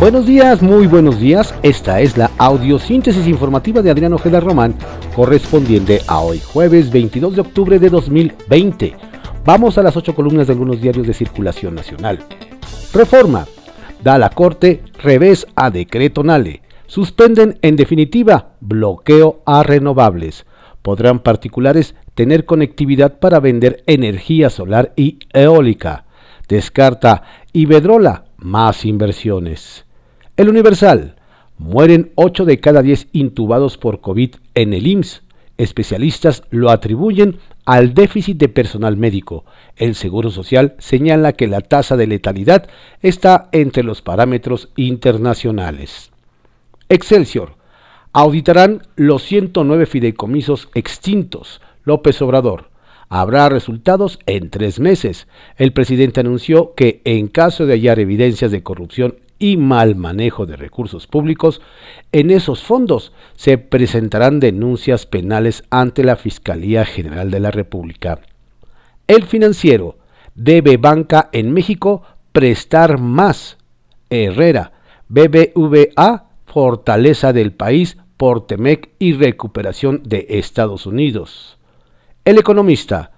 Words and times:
Buenos 0.00 0.24
días, 0.24 0.62
muy 0.62 0.86
buenos 0.86 1.20
días. 1.20 1.54
Esta 1.62 2.00
es 2.00 2.16
la 2.16 2.30
audiosíntesis 2.38 3.26
informativa 3.26 3.82
de 3.82 3.90
Adrián 3.90 4.14
Ojeda 4.14 4.40
Román, 4.40 4.74
correspondiente 5.14 6.00
a 6.06 6.20
hoy, 6.20 6.40
jueves 6.40 6.90
22 6.90 7.34
de 7.34 7.42
octubre 7.42 7.78
de 7.78 7.90
2020. 7.90 8.96
Vamos 9.44 9.76
a 9.76 9.82
las 9.82 9.98
ocho 9.98 10.14
columnas 10.14 10.46
de 10.46 10.54
algunos 10.54 10.80
diarios 10.80 11.06
de 11.06 11.12
circulación 11.12 11.74
nacional. 11.74 12.18
Reforma. 12.94 13.46
Da 14.02 14.16
la 14.16 14.30
Corte 14.30 14.82
revés 15.02 15.46
a 15.54 15.68
decreto 15.70 16.24
Nale. 16.24 16.62
Suspenden 16.86 17.58
en 17.60 17.76
definitiva 17.76 18.54
bloqueo 18.60 19.42
a 19.44 19.62
renovables. 19.62 20.46
Podrán 20.80 21.18
particulares 21.18 21.94
tener 22.14 22.46
conectividad 22.46 23.18
para 23.18 23.38
vender 23.38 23.82
energía 23.86 24.48
solar 24.48 24.94
y 24.96 25.18
eólica. 25.34 26.06
Descarta 26.48 27.22
Ibedrola 27.52 28.24
más 28.38 28.86
inversiones. 28.86 29.84
El 30.40 30.48
Universal. 30.48 31.16
Mueren 31.58 32.12
8 32.14 32.46
de 32.46 32.60
cada 32.60 32.80
10 32.80 33.08
intubados 33.12 33.76
por 33.76 34.00
COVID 34.00 34.36
en 34.54 34.72
el 34.72 34.86
IMSS. 34.86 35.22
Especialistas 35.58 36.44
lo 36.48 36.70
atribuyen 36.70 37.36
al 37.66 37.92
déficit 37.92 38.38
de 38.38 38.48
personal 38.48 38.96
médico. 38.96 39.44
El 39.76 39.94
Seguro 39.94 40.30
Social 40.30 40.76
señala 40.78 41.34
que 41.34 41.46
la 41.46 41.60
tasa 41.60 41.98
de 41.98 42.06
letalidad 42.06 42.70
está 43.02 43.50
entre 43.52 43.82
los 43.82 44.00
parámetros 44.00 44.70
internacionales. 44.76 46.10
Excelsior. 46.88 47.56
Auditarán 48.14 48.86
los 48.96 49.22
109 49.24 49.84
fideicomisos 49.84 50.70
extintos. 50.72 51.60
López 51.84 52.22
Obrador. 52.22 52.70
Habrá 53.10 53.50
resultados 53.50 54.18
en 54.24 54.48
tres 54.48 54.80
meses. 54.80 55.28
El 55.58 55.74
presidente 55.74 56.20
anunció 56.20 56.72
que 56.74 57.02
en 57.04 57.28
caso 57.28 57.66
de 57.66 57.74
hallar 57.74 57.98
evidencias 57.98 58.50
de 58.50 58.62
corrupción 58.62 59.16
y 59.40 59.56
mal 59.56 59.96
manejo 59.96 60.46
de 60.46 60.54
recursos 60.54 61.08
públicos, 61.08 61.60
en 62.12 62.30
esos 62.30 62.62
fondos 62.62 63.12
se 63.34 63.58
presentarán 63.58 64.38
denuncias 64.38 65.06
penales 65.06 65.64
ante 65.70 66.04
la 66.04 66.14
Fiscalía 66.14 66.84
General 66.84 67.30
de 67.32 67.40
la 67.40 67.50
República. 67.50 68.20
El 69.08 69.24
financiero 69.24 69.98
debe 70.36 70.76
banca 70.76 71.30
en 71.32 71.52
México 71.52 72.02
prestar 72.30 73.00
más. 73.00 73.58
Herrera, 74.10 74.72
BBVA, 75.08 76.26
fortaleza 76.46 77.32
del 77.32 77.52
país 77.52 77.96
por 78.16 78.46
Temec 78.46 78.90
y 78.98 79.14
recuperación 79.14 80.02
de 80.04 80.26
Estados 80.30 80.84
Unidos. 80.84 81.58
El 82.24 82.38
economista, 82.38 83.12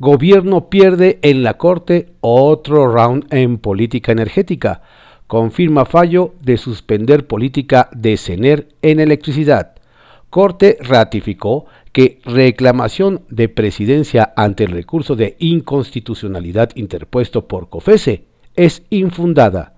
gobierno 0.00 0.68
pierde 0.68 1.20
en 1.22 1.42
la 1.44 1.56
Corte 1.58 2.14
otro 2.20 2.92
round 2.92 3.32
en 3.32 3.58
política 3.58 4.12
energética 4.12 4.82
confirma 5.30 5.84
fallo 5.84 6.34
de 6.42 6.56
suspender 6.56 7.28
política 7.28 7.88
de 7.92 8.16
CENER 8.16 8.66
en 8.82 8.98
electricidad. 8.98 9.76
Corte 10.28 10.76
ratificó 10.80 11.66
que 11.92 12.18
reclamación 12.24 13.22
de 13.28 13.48
presidencia 13.48 14.32
ante 14.34 14.64
el 14.64 14.72
recurso 14.72 15.14
de 15.14 15.36
inconstitucionalidad 15.38 16.70
interpuesto 16.74 17.46
por 17.46 17.68
COFESE 17.68 18.24
es 18.56 18.82
infundada. 18.90 19.74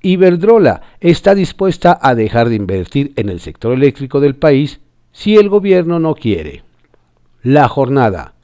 Iberdrola 0.00 0.80
está 1.00 1.34
dispuesta 1.34 1.98
a 2.00 2.14
dejar 2.14 2.48
de 2.48 2.54
invertir 2.54 3.12
en 3.16 3.28
el 3.28 3.40
sector 3.40 3.74
eléctrico 3.74 4.20
del 4.20 4.36
país 4.36 4.80
si 5.12 5.36
el 5.36 5.50
gobierno 5.50 6.00
no 6.00 6.14
quiere. 6.14 6.62
La 7.42 7.68
jornada. 7.68 8.36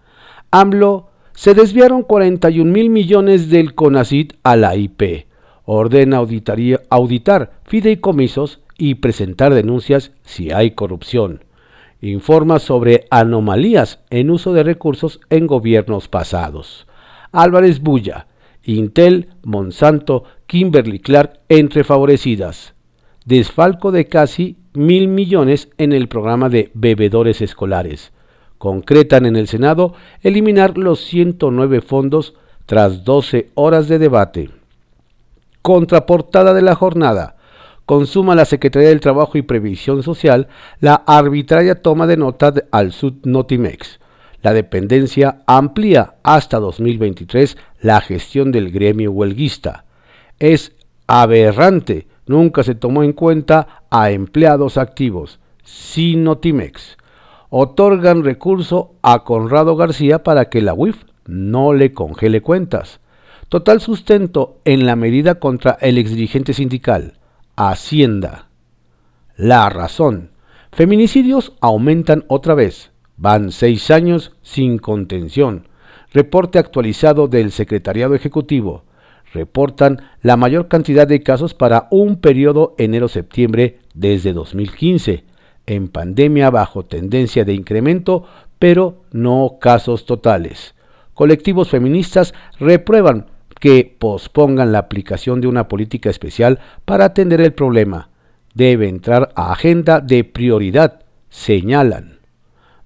AMLO 0.51 1.09
se 1.33 1.55
desviaron 1.55 2.03
41 2.03 2.71
mil 2.71 2.91
millones 2.91 3.49
del 3.49 3.75
CONACIT 3.75 4.35
a 4.43 4.57
la 4.57 4.77
IP 4.77 5.25
ordena 5.65 6.19
auditar 6.19 7.53
fideicomisos 7.65 8.61
y 8.77 8.97
presentar 8.97 9.55
denuncias 9.55 10.13
si 10.23 10.51
hay 10.51 10.73
corrupción. 10.73 11.45
Informa 12.01 12.59
sobre 12.59 13.07
anomalías 13.11 14.01
en 14.11 14.31
uso 14.31 14.53
de 14.53 14.63
recursos 14.63 15.21
en 15.31 15.47
gobiernos 15.47 16.09
pasados. 16.09 16.87
Álvarez 17.33 17.81
Bulla, 17.81 18.27
Intel, 18.63 19.29
Monsanto, 19.43 20.25
Kimberly 20.47 20.99
Clark 20.99 21.41
entre 21.49 21.85
favorecidas. 21.85 22.75
Desfalco 23.25 23.91
de 23.91 24.07
casi 24.07 24.59
mil 24.75 25.09
millones 25.09 25.71
en 25.79 25.93
el 25.93 26.09
programa 26.09 26.49
de 26.49 26.71
bebedores 26.75 27.41
escolares. 27.41 28.13
Concretan 28.59 29.25
en 29.25 29.37
el 29.37 29.49
Senado 29.49 29.95
eliminar 30.23 30.77
los 30.77 31.01
109 31.01 31.81
fondos 31.81 32.35
tras 32.67 33.05
12 33.05 33.51
horas 33.55 33.89
de 33.89 33.99
debate. 33.99 34.51
Contraportada 35.65 36.53
de 36.53 36.61
la 36.61 36.75
jornada. 36.75 37.37
Consuma 37.87 38.35
la 38.35 38.45
Secretaría 38.45 38.91
del 38.91 39.01
Trabajo 39.01 39.39
y 39.39 39.43
Previsión 39.43 40.03
Social 40.03 40.49
la 40.79 40.97
arbitraria 41.07 41.81
toma 41.81 42.07
de 42.07 42.19
nota 42.19 42.53
al 42.71 42.93
Sud 42.93 43.15
Notimex. 43.25 43.99
La 44.43 44.53
dependencia 44.53 45.39
amplía 45.47 46.17
hasta 46.23 46.59
2023 46.59 47.57
la 47.81 48.03
gestión 48.03 48.53
del 48.53 48.73
gremio 48.73 49.11
huelguista. 49.11 49.87
Es 50.39 50.73
aberrante, 51.07 52.09
nunca 52.27 52.63
se 52.63 52.75
tomó 52.75 53.03
en 53.03 53.15
cuenta 53.15 53.85
a 53.89 54.11
empleados 54.11 54.77
activos. 54.77 55.41
Sin 55.63 56.25
Notimex. 56.25 56.99
Otorgan 57.49 58.23
recurso 58.23 58.97
a 59.01 59.25
Conrado 59.25 59.77
García 59.77 60.23
para 60.25 60.51
que 60.51 60.61
la 60.61 60.75
UIF 60.75 61.05
no 61.25 61.73
le 61.73 61.95
congele 61.95 62.43
cuentas. 62.43 63.01
Total 63.49 63.81
sustento 63.81 64.59
en 64.65 64.87
la 64.87 64.97
medida 64.97 65.37
contra 65.37 65.79
el 65.81 65.99
exdirigente 65.99 66.55
sindical. 66.55 67.15
Hacienda. 67.57 68.49
La 69.37 69.69
razón. 69.69 70.31
Feminicidios 70.73 71.53
aumentan 71.61 72.25
otra 72.29 72.55
vez. 72.55 72.91
Van 73.17 73.53
seis 73.53 73.91
años 73.91 74.33
sin 74.43 74.79
contención. 74.79 75.69
Reporte 76.13 76.59
actualizado 76.59 77.29
del 77.29 77.53
Secretariado 77.53 78.15
Ejecutivo. 78.15 78.85
Reportan 79.33 80.03
la 80.23 80.37
mayor 80.37 80.69
cantidad 80.69 81.07
de 81.07 81.23
casos 81.23 81.55
para 81.55 81.89
un 81.91 82.21
periodo 82.21 82.75
enero-septiembre 82.79 83.79
desde 83.95 84.33
2015. 84.33 85.25
En 85.67 85.89
pandemia 85.89 86.51
bajo 86.51 86.85
tendencia 86.85 87.45
de 87.45 87.55
incremento, 87.55 88.27
pero 88.59 89.03
no 89.13 89.59
casos 89.61 90.07
totales. 90.07 90.75
Colectivos 91.15 91.71
feministas 91.71 92.35
reprueban 92.59 93.27
que 93.65 93.97
pospongan 93.99 94.73
la 94.73 94.79
aplicación 94.79 95.41
de 95.41 95.47
una 95.47 95.69
política 95.69 96.11
especial 96.11 96.61
para 96.85 97.07
atender 97.07 97.41
el 97.41 97.55
problema. 97.55 98.11
Debe 98.53 98.91
entrar 98.91 99.33
a 99.37 99.53
agenda 99.53 100.01
de 100.01 100.23
prioridad, 100.23 101.01
señalan. 101.31 102.19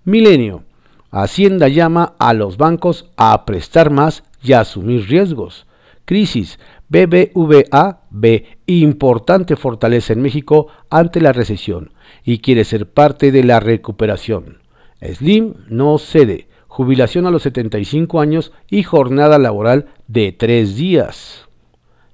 Milenio. 0.04 0.62
Hacienda 1.10 1.66
llama 1.66 2.14
a 2.20 2.32
los 2.32 2.58
bancos 2.58 3.10
a 3.16 3.44
prestar 3.44 3.90
más 3.90 4.22
y 4.40 4.52
a 4.52 4.60
asumir 4.60 5.08
riesgos. 5.08 5.66
Crisis. 6.04 6.60
BBVA 6.88 8.02
ve 8.10 8.58
importante 8.66 9.56
fortaleza 9.56 10.12
en 10.12 10.22
México 10.22 10.68
ante 10.90 11.20
la 11.20 11.32
recesión 11.32 11.92
y 12.22 12.38
quiere 12.38 12.62
ser 12.62 12.88
parte 12.88 13.32
de 13.32 13.42
la 13.42 13.58
recuperación. 13.58 14.58
Slim 15.02 15.54
no 15.68 15.98
cede 15.98 16.46
jubilación 16.68 17.26
a 17.26 17.30
los 17.30 17.42
75 17.42 18.20
años 18.20 18.52
y 18.70 18.84
jornada 18.84 19.38
laboral 19.38 19.86
de 20.06 20.30
tres 20.30 20.76
días. 20.76 21.48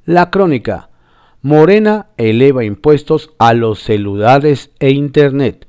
La 0.06 0.31
crónica. 0.31 0.88
Morena 1.42 2.06
eleva 2.16 2.65
impuestos 2.65 3.32
a 3.38 3.53
los 3.53 3.81
celulares 3.81 4.70
e 4.78 4.91
Internet. 4.92 5.69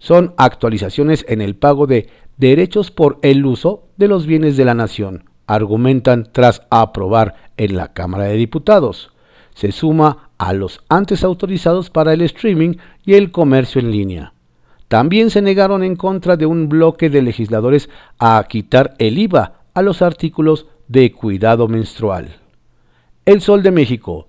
Son 0.00 0.34
actualizaciones 0.36 1.24
en 1.28 1.40
el 1.40 1.54
pago 1.54 1.86
de 1.86 2.08
derechos 2.38 2.90
por 2.90 3.20
el 3.22 3.46
uso 3.46 3.86
de 3.96 4.08
los 4.08 4.26
bienes 4.26 4.56
de 4.56 4.64
la 4.64 4.74
nación, 4.74 5.30
argumentan 5.46 6.28
tras 6.32 6.62
aprobar 6.70 7.36
en 7.56 7.76
la 7.76 7.92
Cámara 7.92 8.24
de 8.24 8.34
Diputados. 8.34 9.12
Se 9.54 9.70
suma 9.70 10.30
a 10.38 10.52
los 10.52 10.80
antes 10.88 11.22
autorizados 11.22 11.90
para 11.90 12.12
el 12.14 12.22
streaming 12.22 12.76
y 13.04 13.14
el 13.14 13.30
comercio 13.30 13.80
en 13.80 13.92
línea. 13.92 14.32
También 14.92 15.30
se 15.30 15.40
negaron 15.40 15.82
en 15.84 15.96
contra 15.96 16.36
de 16.36 16.44
un 16.44 16.68
bloque 16.68 17.08
de 17.08 17.22
legisladores 17.22 17.88
a 18.18 18.44
quitar 18.46 18.92
el 18.98 19.18
IVA 19.18 19.62
a 19.72 19.80
los 19.80 20.02
artículos 20.02 20.66
de 20.86 21.12
cuidado 21.12 21.66
menstrual. 21.66 22.36
El 23.24 23.40
Sol 23.40 23.62
de 23.62 23.70
México. 23.70 24.28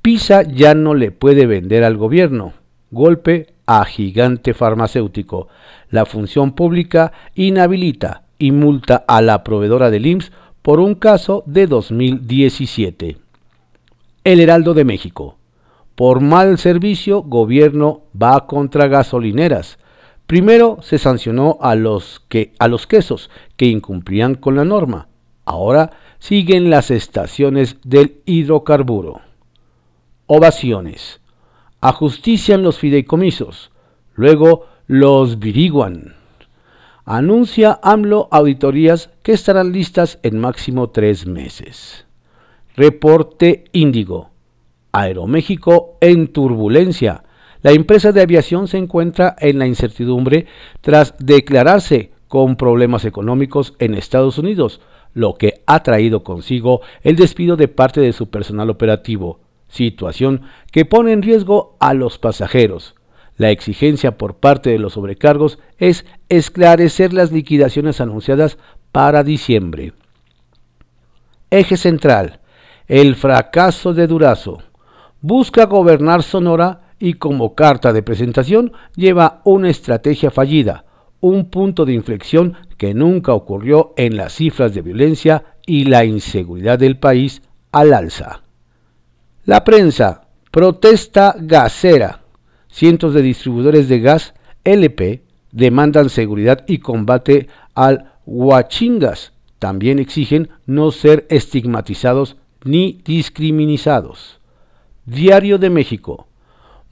PISA 0.00 0.40
ya 0.44 0.74
no 0.74 0.94
le 0.94 1.10
puede 1.10 1.44
vender 1.44 1.84
al 1.84 1.98
gobierno. 1.98 2.54
Golpe 2.90 3.48
a 3.66 3.84
gigante 3.84 4.54
farmacéutico. 4.54 5.48
La 5.90 6.06
función 6.06 6.52
pública 6.52 7.12
inhabilita 7.34 8.22
y 8.38 8.52
multa 8.52 9.04
a 9.06 9.20
la 9.20 9.44
proveedora 9.44 9.90
del 9.90 10.06
IMSS 10.06 10.32
por 10.62 10.80
un 10.80 10.94
caso 10.94 11.44
de 11.44 11.66
2017. 11.66 13.18
El 14.24 14.40
Heraldo 14.40 14.72
de 14.72 14.86
México. 14.86 15.36
Por 15.94 16.22
mal 16.22 16.56
servicio, 16.56 17.22
gobierno 17.22 18.04
va 18.16 18.46
contra 18.46 18.86
gasolineras. 18.86 19.78
Primero 20.30 20.78
se 20.80 20.98
sancionó 20.98 21.58
a 21.60 21.74
los, 21.74 22.22
que, 22.28 22.52
a 22.60 22.68
los 22.68 22.86
quesos 22.86 23.30
que 23.56 23.66
incumplían 23.66 24.36
con 24.36 24.54
la 24.54 24.64
norma. 24.64 25.08
Ahora 25.44 25.90
siguen 26.20 26.70
las 26.70 26.92
estaciones 26.92 27.78
del 27.82 28.20
hidrocarburo. 28.26 29.22
ovaciones. 30.26 31.20
Ajustician 31.80 32.62
los 32.62 32.78
fideicomisos. 32.78 33.72
Luego 34.14 34.66
los 34.86 35.40
viriguan. 35.40 36.14
Anuncia 37.04 37.80
AMLO 37.82 38.28
auditorías 38.30 39.10
que 39.24 39.32
estarán 39.32 39.72
listas 39.72 40.20
en 40.22 40.38
máximo 40.38 40.90
tres 40.90 41.26
meses. 41.26 42.06
Reporte 42.76 43.64
Índigo. 43.72 44.30
Aeroméxico 44.92 45.98
en 46.00 46.28
turbulencia. 46.28 47.24
La 47.62 47.72
empresa 47.72 48.12
de 48.12 48.22
aviación 48.22 48.68
se 48.68 48.78
encuentra 48.78 49.36
en 49.38 49.58
la 49.58 49.66
incertidumbre 49.66 50.46
tras 50.80 51.14
declararse 51.18 52.10
con 52.28 52.56
problemas 52.56 53.04
económicos 53.04 53.74
en 53.78 53.94
Estados 53.94 54.38
Unidos, 54.38 54.80
lo 55.12 55.34
que 55.34 55.62
ha 55.66 55.82
traído 55.82 56.22
consigo 56.22 56.80
el 57.02 57.16
despido 57.16 57.56
de 57.56 57.68
parte 57.68 58.00
de 58.00 58.12
su 58.12 58.30
personal 58.30 58.70
operativo, 58.70 59.40
situación 59.68 60.42
que 60.72 60.84
pone 60.84 61.12
en 61.12 61.22
riesgo 61.22 61.76
a 61.80 61.92
los 61.92 62.18
pasajeros. 62.18 62.94
La 63.36 63.50
exigencia 63.50 64.16
por 64.16 64.36
parte 64.36 64.70
de 64.70 64.78
los 64.78 64.94
sobrecargos 64.94 65.58
es 65.78 66.04
esclarecer 66.28 67.12
las 67.12 67.32
liquidaciones 67.32 68.00
anunciadas 68.00 68.58
para 68.92 69.24
diciembre. 69.24 69.92
Eje 71.50 71.76
central. 71.76 72.40
El 72.86 73.16
fracaso 73.16 73.94
de 73.94 74.06
Durazo. 74.06 74.62
Busca 75.20 75.66
gobernar 75.66 76.22
Sonora 76.22 76.89
y 77.00 77.14
como 77.14 77.56
carta 77.56 77.92
de 77.92 78.04
presentación 78.04 78.72
lleva 78.94 79.40
una 79.44 79.70
estrategia 79.70 80.30
fallida, 80.30 80.84
un 81.20 81.50
punto 81.50 81.84
de 81.84 81.94
inflexión 81.94 82.54
que 82.76 82.94
nunca 82.94 83.32
ocurrió 83.32 83.94
en 83.96 84.16
las 84.16 84.34
cifras 84.34 84.74
de 84.74 84.82
violencia 84.82 85.56
y 85.66 85.84
la 85.84 86.04
inseguridad 86.04 86.78
del 86.78 86.98
país 86.98 87.42
al 87.72 87.94
alza. 87.94 88.42
La 89.44 89.64
prensa, 89.64 90.28
protesta 90.50 91.34
gasera. 91.38 92.20
Cientos 92.68 93.14
de 93.14 93.22
distribuidores 93.22 93.88
de 93.88 94.00
gas 94.00 94.34
LP 94.64 95.24
demandan 95.50 96.10
seguridad 96.10 96.64
y 96.68 96.78
combate 96.78 97.48
al 97.74 98.12
huachingas. 98.26 99.32
También 99.58 99.98
exigen 99.98 100.50
no 100.66 100.90
ser 100.90 101.26
estigmatizados 101.30 102.36
ni 102.64 103.00
discriminados. 103.04 104.40
Diario 105.06 105.58
de 105.58 105.70
México. 105.70 106.29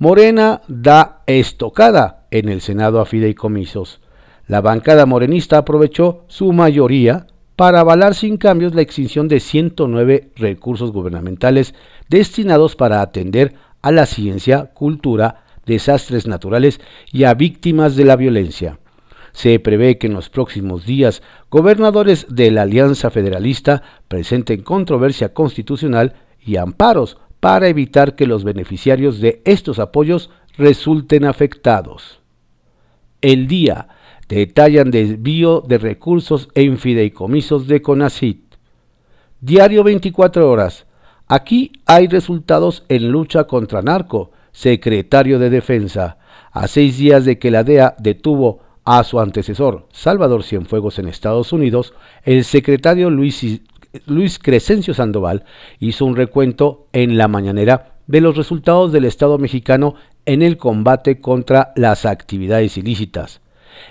Morena 0.01 0.63
da 0.69 1.23
estocada 1.27 2.29
en 2.31 2.49
el 2.49 2.61
Senado 2.61 3.01
a 3.01 3.05
fideicomisos. 3.05 4.01
La 4.47 4.61
bancada 4.61 5.07
morenista 5.07 5.59
aprovechó 5.59 6.23
su 6.29 6.53
mayoría 6.53 7.27
para 7.57 7.81
avalar 7.81 8.15
sin 8.15 8.37
cambios 8.37 8.77
la 8.77 8.83
extinción 8.83 9.27
de 9.27 9.41
109 9.41 10.31
recursos 10.37 10.93
gubernamentales 10.93 11.75
destinados 12.09 12.77
para 12.77 13.03
atender 13.03 13.55
a 13.83 13.91
la 13.91 14.07
ciencia, 14.07 14.67
cultura, 14.73 15.43
desastres 15.67 16.29
naturales 16.29 16.81
y 17.11 17.25
a 17.25 17.35
víctimas 17.35 17.97
de 17.97 18.05
la 18.05 18.15
violencia. 18.15 18.79
Se 19.33 19.59
prevé 19.59 19.99
que 19.99 20.07
en 20.07 20.15
los 20.15 20.31
próximos 20.31 20.87
días 20.87 21.23
gobernadores 21.51 22.27
de 22.31 22.53
la 22.53 22.63
Alianza 22.63 23.11
Federalista 23.11 23.83
presenten 24.07 24.63
controversia 24.63 25.35
constitucional 25.35 26.15
y 26.41 26.55
amparos 26.55 27.19
para 27.41 27.69
evitar 27.69 28.15
que 28.15 28.27
los 28.27 28.45
beneficiarios 28.45 29.21
de 29.21 29.43
estos 29.45 29.79
apoyos 29.79 30.31
resulten 30.57 31.25
afectados. 31.25 32.21
El 33.21 33.47
día 33.47 33.89
detallan 34.29 34.91
desvío 34.91 35.63
de 35.67 35.79
recursos 35.79 36.49
en 36.55 36.79
fideicomisos 36.79 37.67
de 37.67 37.83
CONACIT. 37.83 38.55
Diario 39.41 39.85
24 39.85 40.51
horas. 40.51 40.87
Aquí 41.27 41.73
hay 41.87 42.09
resultados 42.09 42.85
en 42.89 43.11
lucha 43.11 43.45
contra 43.45 43.83
narco. 43.83 44.33
Secretario 44.53 45.39
de 45.39 45.51
Defensa. 45.51 46.19
A 46.51 46.67
seis 46.67 46.99
días 46.99 47.25
de 47.25 47.39
que 47.39 47.51
la 47.51 47.63
DEA 47.63 47.95
detuvo 47.99 48.61
a 48.85 49.05
su 49.05 49.21
antecesor, 49.21 49.87
Salvador 49.93 50.43
Cienfuegos, 50.43 50.99
en 50.99 51.09
Estados 51.09 51.53
Unidos, 51.53 51.93
el 52.25 52.43
secretario 52.45 53.11
Luis 53.11 53.61
Luis 54.07 54.39
Crescencio 54.39 54.95
Sandoval 54.95 55.45
hizo 55.79 56.05
un 56.05 56.17
recuento 56.17 56.87
en 56.93 57.17
la 57.19 57.29
mañanera 57.29 57.99
de 58.07 58.21
los 58.21 58.37
resultados 58.37 58.93
del 58.93 59.05
Estado 59.05 59.39
mexicano 59.39 59.95
en 60.27 60.43
el 60.43 60.57
combate 60.57 61.21
contra 61.21 61.73
las 61.77 62.07
actividades 62.07 62.77
ilícitas. 62.77 63.41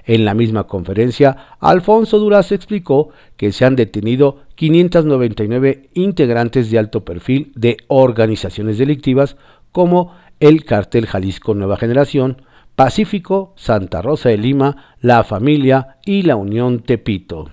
En 0.06 0.26
la 0.26 0.34
misma 0.34 0.66
conferencia, 0.66 1.56
Alfonso 1.60 2.20
Durazo 2.20 2.56
explicó 2.56 3.10
que 3.38 3.52
se 3.52 3.66
han 3.66 3.76
detenido 3.76 4.42
599 4.56 5.90
integrantes 5.94 6.70
de 6.72 6.80
alto 6.80 7.06
perfil 7.06 7.52
de 7.56 7.78
organizaciones 7.88 8.78
delictivas 8.78 9.38
como 9.72 10.14
el 10.40 10.66
Cartel 10.66 11.06
Jalisco 11.06 11.54
Nueva 11.54 11.78
Generación, 11.78 12.42
Pacífico, 12.76 13.54
Santa 13.56 14.02
Rosa 14.02 14.30
de 14.30 14.38
Lima, 14.38 14.96
La 15.02 15.24
Familia 15.24 15.98
y 16.06 16.22
la 16.24 16.36
Unión 16.36 16.82
Tepito. 16.82 17.50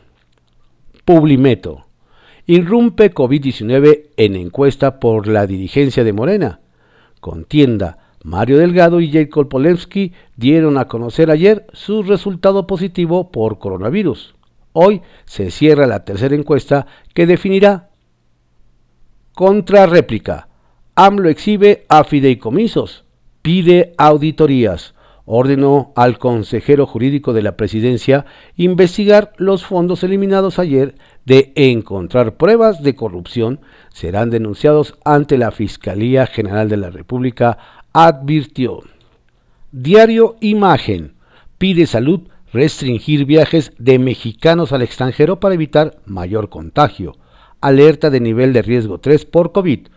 Publimeto. 1.05 1.87
Irrumpe 2.47 3.15
COVID-19 3.15 4.11
en 4.19 4.37
encuesta 4.37 5.01
por 5.01 5.29
la 5.29 5.47
dirigencia 5.47 6.05
de 6.05 6.13
Morena. 6.13 6.61
Contienda. 7.21 7.99
Mario 8.23 8.59
Delgado 8.59 9.01
y 9.01 9.11
Jacob 9.11 9.49
Polensky 9.49 10.13
dieron 10.37 10.77
a 10.77 10.87
conocer 10.87 11.31
ayer 11.31 11.67
su 11.73 12.03
resultado 12.03 12.67
positivo 12.67 13.31
por 13.31 13.59
coronavirus. 13.59 14.35
Hoy 14.73 15.03
se 15.25 15.51
cierra 15.51 15.87
la 15.87 16.05
tercera 16.05 16.35
encuesta 16.35 16.87
que 17.15 17.27
definirá 17.27 17.91
contrarréplica. 19.35 20.49
AMLO 20.95 21.29
exhibe 21.29 21.85
a 21.89 22.05
fideicomisos, 22.05 23.05
pide 23.43 23.95
auditorías 23.99 24.94
ordenó 25.27 25.93
al 25.97 26.19
consejero 26.19 26.87
jurídico 26.87 27.33
de 27.33 27.43
la 27.43 27.57
presidencia 27.57 28.27
investigar 28.57 29.33
los 29.37 29.65
fondos 29.65 30.03
eliminados 30.03 30.59
ayer 30.59 30.95
de 31.25 31.53
encontrar 31.57 32.37
pruebas 32.37 32.83
de 32.83 32.95
corrupción, 32.95 33.61
serán 33.93 34.31
denunciados 34.31 34.95
ante 35.05 35.39
la 35.39 35.51
Fiscalía 35.51 36.27
General 36.27 36.69
de 36.69 36.77
la 36.77 36.91
República, 36.91 37.59
advirtió. 37.93 38.81
Diario 39.73 40.37
Imagen 40.41 41.15
pide 41.59 41.87
salud 41.87 42.29
restringir 42.53 43.25
viajes 43.25 43.73
de 43.79 43.99
mexicanos 43.99 44.73
al 44.73 44.83
extranjero 44.83 45.41
para 45.41 45.55
evitar 45.55 45.99
mayor 46.07 46.51
contagio. 46.51 47.17
Alerta 47.61 48.11
de 48.11 48.21
nivel 48.21 48.53
de 48.53 48.63
riesgo 48.63 48.99
3 48.99 49.25
por 49.25 49.53
COVID. 49.53 49.89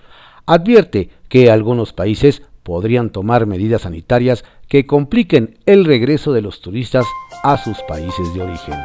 Advierte 0.45 1.09
que 1.27 1.51
algunos 1.51 1.93
países 1.93 2.41
podrían 2.67 3.11
tomar 3.11 3.45
medidas 3.45 3.83
sanitarias 3.83 4.43
que 4.67 4.85
compliquen 4.85 5.57
el 5.65 5.85
regreso 5.85 6.33
de 6.33 6.41
los 6.41 6.59
turistas 6.59 7.05
a 7.41 7.57
sus 7.57 7.77
países 7.87 8.33
de 8.33 8.41
origen. 8.41 8.75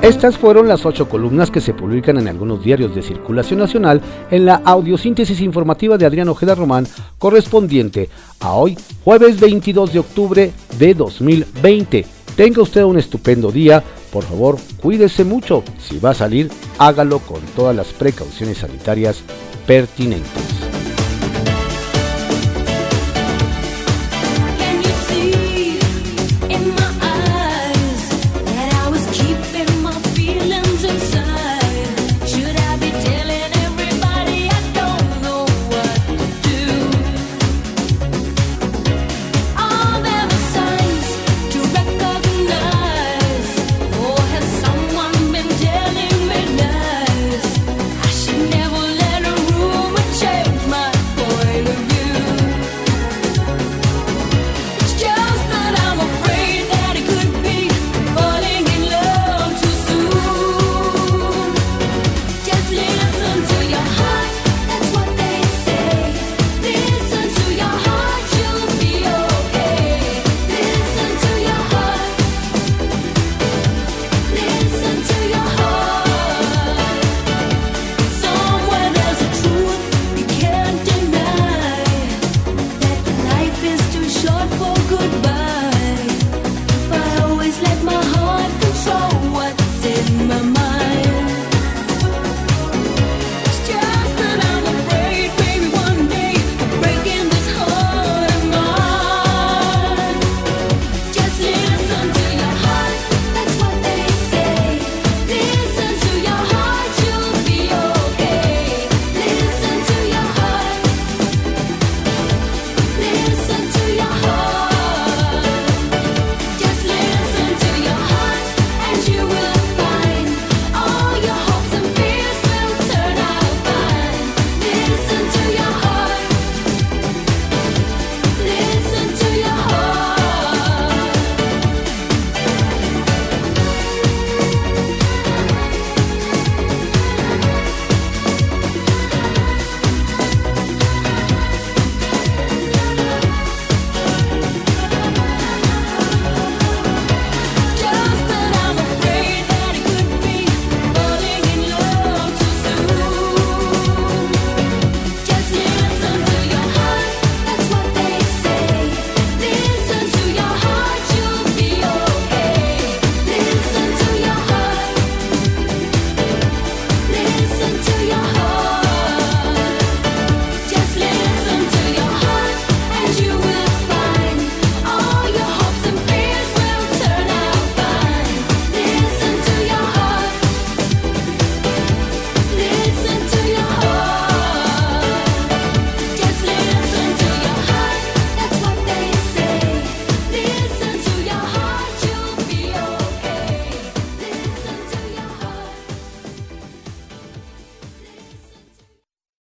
Estas 0.00 0.38
fueron 0.38 0.68
las 0.68 0.86
ocho 0.86 1.08
columnas 1.08 1.50
que 1.50 1.60
se 1.60 1.74
publican 1.74 2.18
en 2.18 2.28
algunos 2.28 2.62
diarios 2.62 2.94
de 2.94 3.02
circulación 3.02 3.58
nacional 3.58 4.00
en 4.30 4.46
la 4.46 4.62
audiosíntesis 4.64 5.40
informativa 5.40 5.98
de 5.98 6.06
Adrián 6.06 6.28
Ojeda 6.28 6.54
Román, 6.54 6.86
correspondiente 7.18 8.10
a 8.38 8.52
hoy, 8.52 8.78
jueves 9.02 9.40
22 9.40 9.92
de 9.92 9.98
octubre 9.98 10.52
de 10.78 10.94
2020. 10.94 12.06
Tenga 12.36 12.62
usted 12.62 12.84
un 12.84 12.98
estupendo 12.98 13.50
día. 13.50 13.82
Por 14.14 14.22
favor, 14.22 14.58
cuídese 14.80 15.24
mucho. 15.24 15.64
Si 15.80 15.98
va 15.98 16.10
a 16.10 16.14
salir, 16.14 16.48
hágalo 16.78 17.18
con 17.18 17.40
todas 17.56 17.74
las 17.74 17.88
precauciones 17.88 18.58
sanitarias 18.58 19.20
pertinentes. 19.66 20.53